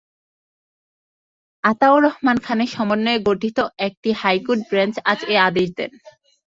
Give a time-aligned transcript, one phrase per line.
[1.63, 3.57] আতাউর রহমান খানের সমন্বয়ে গঠিত
[3.87, 5.91] একটি হাইকোর্ট বেঞ্চ আজ এ আদেশ দেন।